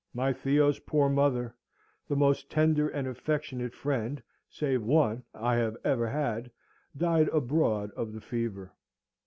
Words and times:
My 0.15 0.33
Theo's 0.33 0.79
poor 0.79 1.09
mother 1.09 1.55
the 2.07 2.15
most 2.15 2.49
tender 2.49 2.89
and 2.89 3.07
affectionate 3.07 3.75
friend 3.75 4.23
(save 4.49 4.81
one) 4.81 5.23
I 5.31 5.57
have 5.57 5.77
ever 5.83 6.07
had 6.07 6.49
died 6.97 7.27
abroad 7.27 7.91
of 7.91 8.11
the 8.11 8.21
fever. 8.21 8.73